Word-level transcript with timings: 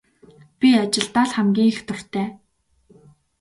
Би 0.59 0.69
ажилдаа 0.81 1.25
л 1.27 1.31
хамгийн 1.35 1.69
их 1.73 1.79
дуртай. 1.87 2.27